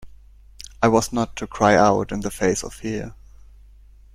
I 0.81 0.87
was 0.87 1.13
not 1.13 1.35
to 1.35 1.45
cry 1.45 1.75
out 1.75 2.11
in 2.11 2.21
the 2.21 2.31
face 2.31 2.63
of 2.63 2.73
fear. 2.73 3.13